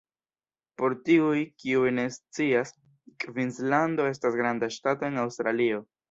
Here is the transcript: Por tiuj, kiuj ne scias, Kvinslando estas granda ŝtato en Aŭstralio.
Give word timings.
Por 0.81 0.93
tiuj, 1.09 1.41
kiuj 1.63 1.91
ne 1.97 2.05
scias, 2.15 2.71
Kvinslando 3.25 4.07
estas 4.13 4.39
granda 4.39 4.71
ŝtato 4.77 5.07
en 5.11 5.21
Aŭstralio. 5.25 5.83